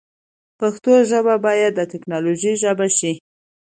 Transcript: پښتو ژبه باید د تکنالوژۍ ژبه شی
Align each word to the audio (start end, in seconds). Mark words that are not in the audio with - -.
پښتو 0.59 0.91
ژبه 1.09 1.35
باید 1.45 1.71
د 1.75 1.81
تکنالوژۍ 1.93 2.53
ژبه 2.61 2.87
شی 2.97 3.13